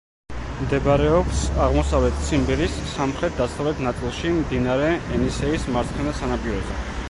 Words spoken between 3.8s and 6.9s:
ნაწილში, მდინარე ენისეის მარცხენა სანაპიროზე.